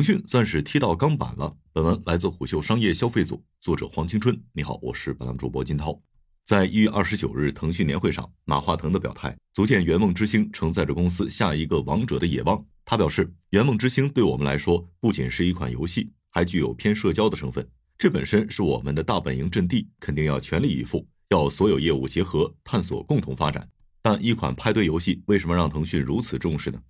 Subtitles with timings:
[0.00, 1.54] 腾讯算是踢到钢板了。
[1.74, 4.34] 本文来自虎嗅商业消费组，作者黄青春。
[4.54, 6.00] 你好，我是本栏主播金涛。
[6.42, 12.64] 在一月二十九日腾讯年会上，马化腾的表态足见圆梦之星承载着公司下一个王者的野望。
[12.86, 17.68] 他表示，圆梦之星对我们来说不仅是一款游戏，还具有偏社交的成分。
[17.98, 23.68] 这本身是我们的大本营阵地，肯定要全力以赴，要所有业务结合，探索共同发展。
[24.00, 26.80] 但一款派对游戏为什么让腾讯如此重视呢？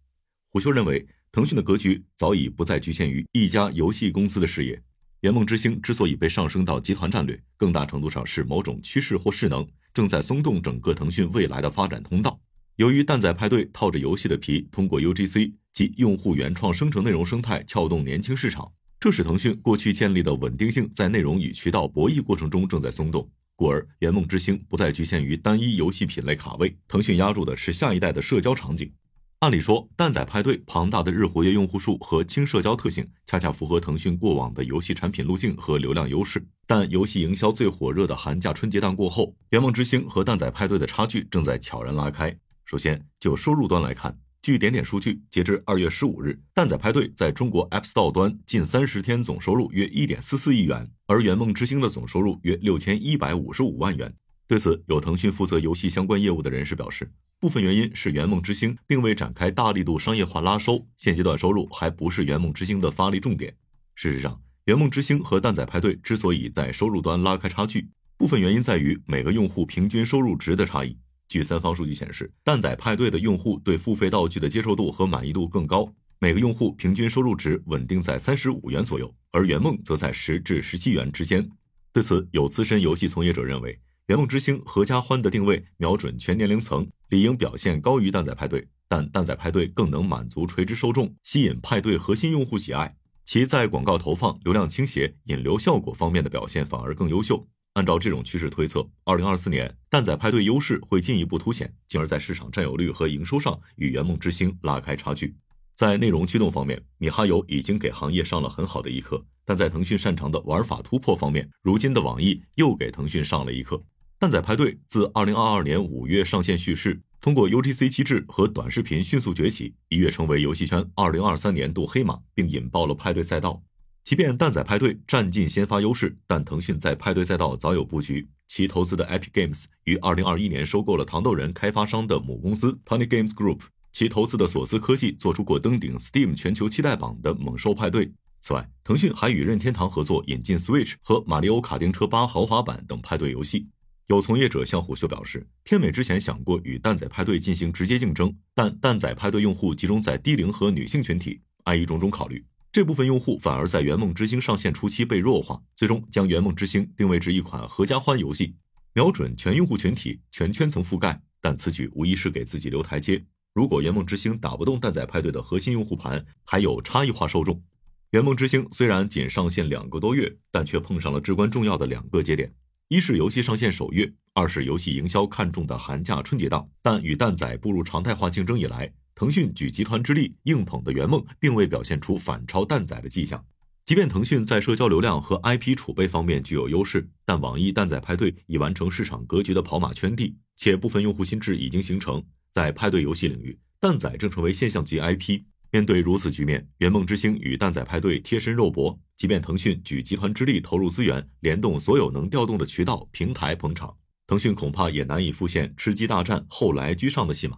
[0.50, 1.06] 虎嗅认为。
[1.32, 4.82] 腾讯的格局早已不再局限于一家游戏公司的事业。
[5.20, 12.40] 圆梦之星之所以被上升到集团战略，更大程度上是某种趋势或势能正在松动整个腾讯未来的发展通道。
[12.74, 23.30] 由于蛋仔派对套着游戏的皮，通过 UGC 及用户原创生成内容生态撬动年轻市场，这使腾讯过去建立的稳定性在内容与渠道博弈过程中正在松动。
[23.54, 28.90] 故而，圆梦之星不再局限于单一游戏品类卡位，腾讯压住的是下一代的社交场景。
[29.40, 36.46] 按理说，蛋仔派对庞大的日活跃用户数和轻社交特性，恰恰符合腾讯过往的游戏产品路径和流量优势。
[36.66, 42.36] 但游戏营销最火热的寒假春节档过后，圆梦之星和蛋仔派对的差距正在悄然拉开。
[42.66, 54.12] 首先，就收入端来看，据点点数据，截至二月十五日，蛋仔派对在中国 App Store 端近三十天总收入约一点四四亿元，而圆梦之星的总收入约六千一百五十五万元。
[54.50, 63.54] 对此，有腾讯负责游戏相关业务的人士表示，部分原因是圆梦之星并未展开大力度商业化拉收，现阶段收入还不是圆梦之星的发力重点。
[63.94, 70.98] 事实上，圆梦之星和蛋仔派对之所以在收入端拉开差距，部分原因在于每个用户平均收入值的差异。
[71.28, 81.48] 据三方数据显示，蛋仔派对的用户对付费道具的接受度和满意度更高，每个用户平均收入值稳定在三十五元左右，而圆梦则在十至十七元之间。
[81.92, 83.78] 对此，有资深游戏从业者认为。
[84.10, 92.96] 圆梦之星合家欢的定位瞄准全年龄层，理应表现高于蛋仔派对，但蛋仔派对更能满足垂直受众，吸引派对核心用户喜爱。
[93.24, 97.46] 其在广告投放、流量倾斜、引流效果方面的表现反而更优秀。
[97.74, 105.36] 按照这种趋势推测，二零二四年蛋仔派对优势会进一步凸显，进而在市场占有率和营收上与圆梦之星拉开差距。
[105.76, 113.80] 在内容驱动方面，米哈游已经给行业上了很好的一课，但在腾讯擅长的玩法突破方面，如今的网易又给腾讯上了一课。
[114.20, 123.62] 蛋仔派对自二零二二年五月上线叙事，通过 UGC 机制和短视频迅速崛起，一跃成为游戏圈二零二三年度黑马，并引爆了派对赛道。
[124.04, 128.28] 即便蛋仔派对占尽先发优势，但腾讯在派对赛道早有布局。
[128.46, 133.60] 其投资的 Epic Games 于二零二一年收购了糖豆人开发商的母公司 Tony Games Group，
[133.90, 138.12] 其投资的索斯科技做出过登顶 Steam 全球期待榜的猛兽派对。
[138.42, 143.66] 此外，腾讯还与任天堂合作引进 Switch 和马里奥卡丁车八豪华版等派对游戏。
[144.10, 158.52] 有从业者向虎嗅表示，天美之前想过与蛋仔派对进行直接竞争，但蛋仔派对用户集中在低龄和女性群体，碍于种种考虑，这部分用户反而在圆梦之星上线初期被弱化，最终将圆梦之星定位至一款合家欢游戏，
[158.94, 161.22] 瞄准全用户群体、全圈层覆盖。
[161.40, 163.24] 但此举无疑是给自己留台阶。
[163.54, 167.62] 如果圆梦之星打不动蛋仔派对的核心用户盘，还有差异化受众。
[168.10, 172.52] 圆梦之星虽然仅上线两个多月，但却碰上了至关重要的两个节点。
[172.92, 176.68] 一是游戏上线首月，二是游戏营销看重的寒假春节档。
[176.82, 183.44] 但与蛋仔步入常态化竞争以来，腾讯举集团之力硬捧的圆梦，并未表现出反超蛋仔的迹象。
[183.84, 192.20] 即便腾讯在社交流量和 IP 储备方面具有优势，但网易蛋仔派对已完成市场格局的跑马圈地，且部分用户心智已经形成。
[192.50, 195.42] 在派对游戏领域，蛋仔正成为现象级 IP。
[195.72, 207.56] 面对如此局面，圆梦之星与蛋仔派对贴身肉搏，即便腾讯举集团之力投入资源，联动所有能调动的渠道平台捧场，腾讯恐怕也难以复现吃鸡大战后来居上的戏码。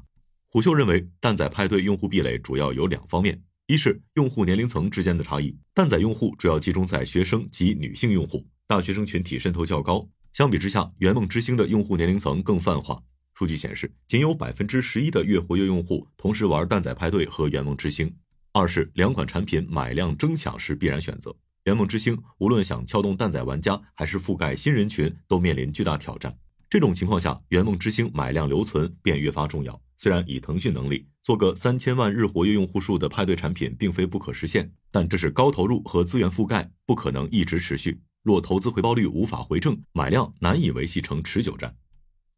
[0.50, 13.02] 虎嗅认为，蛋仔派对用户壁垒主要有两方面：一是用户年龄层之间的差异，蛋仔用户主要集中在学生及女性用户，大学生群体渗透较高；相比之下，圆梦之星的用户年龄层更泛化。
[13.34, 18.15] 数据显示，仅有百分之十一的月活跃用户同时玩蛋仔派对和圆梦之星。
[18.53, 21.34] 二是两款产品买量争抢是必然选择。
[21.64, 26.37] 圆梦之星无论想撬动蛋仔玩家，还是覆盖新人群，都面临巨大挑战。
[26.69, 29.81] 这种情况下，圆梦之星买量留存便越发重要。
[29.96, 38.00] 虽然以腾讯能力做个三千万日活跃用户数的派对产品并非不可实现，但这是高投入和资源覆盖，不可能一直持续。
[38.23, 41.75] 若投资回报率无法回正，买量难以维系成持久战。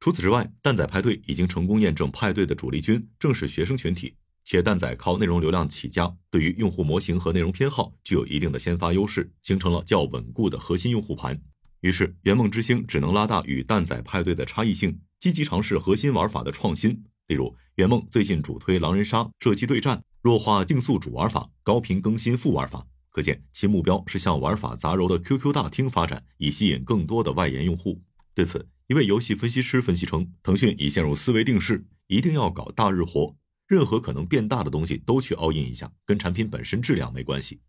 [0.05, 4.15] 除此之外，蛋仔派对已经成功验证，派对的主力军正是学生群体，
[4.45, 11.41] 且蛋仔靠内容流量起家，对于用户模型和内容偏好具有一定的先发优势，形成了较稳固的核心用户盘。
[11.81, 17.03] 于是，圆梦之星只能拉大与蛋仔派对的差异性，积极尝试核心玩法的创新。
[17.29, 22.87] 例如，圆梦最近主推狼人杀、射击对战、弱化竞速主玩法、高频更新副玩法。
[23.09, 28.03] 可见其目标是向玩法杂糅的 QQ 大厅发展，以吸引更多的外延用户。
[28.35, 33.35] 对此，一位游戏分析师分析称，腾讯已陷入思维定式，一定要搞大日活，
[33.67, 37.61] 任何可能变大的东西都去 all in 一下，跟产品本身质量没关系。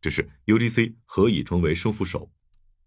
[0.00, 2.32] 只是 UGC 何以成为胜负手？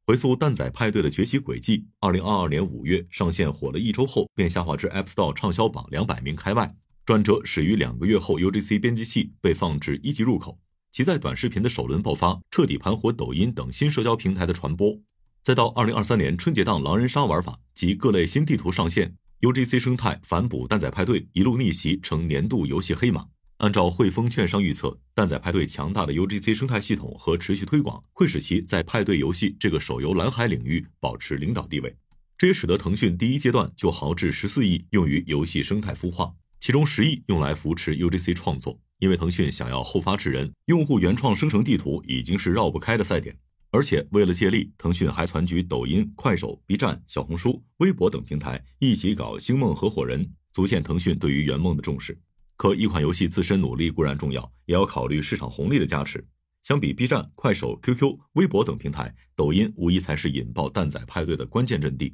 [0.06, 6.70] 回溯蛋仔派对的崛起轨迹，二零二二年五月上线火了一周后，便下滑至 App Store 畅销榜两百名开外。
[7.06, 10.60] 转折始于两个月后，UGC 编辑器被放置一级入口，
[10.92, 15.00] 其在短视频的首轮爆发，彻底盘活抖音等新社交平台的传播。
[15.42, 23.26] 再到二零二三年春节档狼人杀玩法及各类新地图上线，UGC 生态反哺蛋仔派对一路逆袭成年度游戏黑马。
[23.58, 31.96] 按照汇丰券商预测，蛋仔派对强大的 UGC 生态系统和持续推广，会使其在派对游戏这个手游蓝海领域保持领导地位。
[32.38, 38.80] 这也使得腾讯第一阶段就豪掷十四亿用于游戏生态孵化，其中十亿用来扶持 UGC 创作。
[39.00, 43.38] 因为腾讯想要后发制人，用户原创生成地图已经是绕不开的赛点。
[43.72, 52.20] 而且为了借力，腾讯还攒局抖音、快手、B 站、小红书、微博等平台一起搞星梦合伙人，足见腾讯对于圆梦的重视。
[52.58, 56.28] 可一款游戏自身努力固然重要，也要考虑市场红利的加持。
[56.64, 62.14] 相比 B 站、快手、QQ、微博等平台，抖音无疑才是引爆蛋仔派对的关键阵地。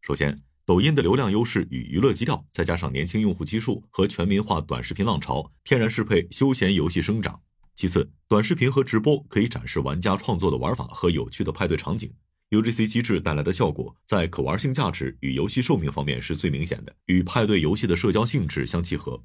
[0.00, 7.42] 首先，抖音的流量优势与娱乐基调，再加上年轻用户基数和全民化短视频浪潮，天然适配休闲游戏生长。
[7.74, 12.12] 其次，短视频和直播可以展示玩家创作的玩法和有趣的派对场景。
[12.50, 19.20] UGC 机制带来的效果，在可玩性价值与游戏寿命方面是最明显的，与派对游戏的社交性质相契合。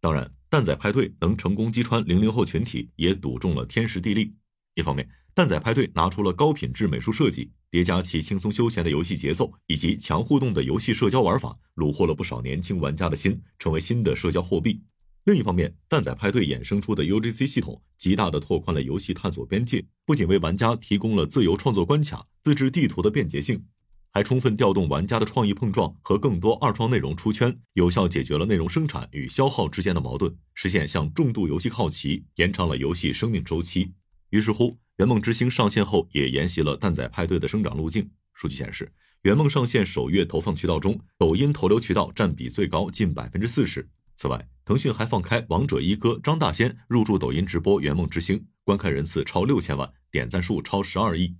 [0.00, 4.34] 当然，蛋仔派对能成功击穿零零后群体，也赌中了天时地利。
[4.74, 14.82] 一方面，蛋仔派对拿出了高品质美术设计，叠加其轻松休闲的游戏节奏以及强互动的游戏社交玩法，虏获了不少年轻玩家的心，成为新的社交货币。
[15.28, 23.62] 另一方面，蛋仔派对衍生出的 UGC 系统，极大的拓宽了游戏探索边界，不仅为玩家提供了自由创作关卡、自制地图的便捷性。
[24.10, 33.92] 还充分调动玩家的创意碰撞和更多二创内容出圈，有效解决了内容生产与消耗之间的矛盾，实现向重度游戏靠齐，延长了游戏生命周期。
[34.30, 38.08] 于是乎，圆梦之星上线后也沿袭了蛋仔派对的生长路径。
[38.32, 38.90] 数据显示，
[39.24, 43.86] 圆梦上线首月投放渠道中，抖音投流渠道占比最高，近百分之四十。
[44.16, 51.34] 此外，腾讯还放开王者一哥张大仙入驻抖音直播圆梦之星，观看人次超六千万，点赞数超十二亿。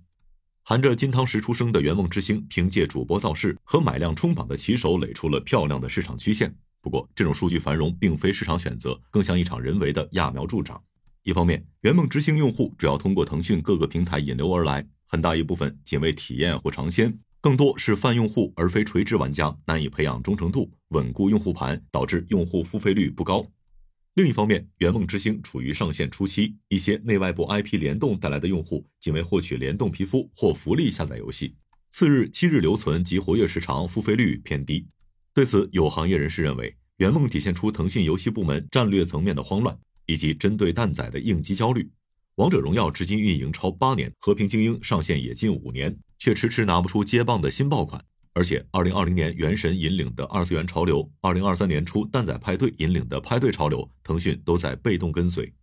[0.63, 6.51] 含着金汤匙出生的圆梦之星，凭借主播造势和买量冲榜的骑手，垒出了漂亮的市场曲线。
[6.81, 10.81] 不过，这种数据繁荣并非市场选择，更像一场人为的揠苗助长。
[11.21, 23.45] 一方面，圆梦之星用户主要通过腾讯各个平台引流而来，很大一部分仅为体验或尝鲜，更多是泛用户而非垂直玩家，难以培养忠诚度，稳固用户盘，导致用户付费率不高。
[24.15, 31.55] 另一方面，圆梦之星处于上线初期，一些内外部 IP 联动带来的用户仅为获取联动皮肤或福利下载游戏，
[31.91, 34.85] 次日七日留存及活跃时长付费率偏低。
[35.33, 41.89] 对此，有行业人士认为，圆梦体现出腾讯游戏部门战略层面的慌乱，以及针对蛋仔的应激焦虑。
[42.39, 48.01] 王者荣耀至今运营超八年，和平精英上线也近五年，却迟迟拿不出接棒的新爆款。
[48.33, 55.53] 而且，二零二零年《原神》引领的二次元潮流，二零二三年初蛋仔派对引领的派对潮流，腾讯都在被动跟随。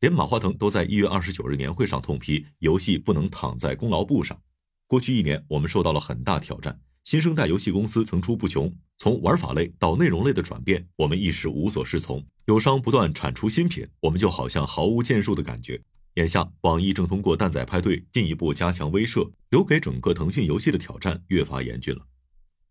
[0.00, 4.40] 连马化腾都在一月二十九日年会上痛批：游戏不能躺在功劳簿上。
[4.86, 12.24] 过去一年，我们受到了很大挑战，新生代游戏公司层出不穷，从玩法类到内容类的转变，我们一时无所适从。
[12.46, 15.78] 友商不断产出新品，我们就好像毫无建树的感觉。
[16.14, 22.06] 眼下，网易正通过蛋仔派对进一步加强威慑，留给整个腾讯游戏的挑战越发严峻了。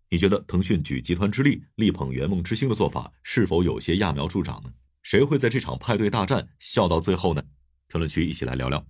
[0.10, 4.72] 你觉得腾讯举集团之力力捧圆梦之星的做法是否有些揠苗助长呢？
[5.02, 7.42] 谁会在这场派对大战笑到最后呢？
[7.88, 8.86] 评论区一起来聊聊。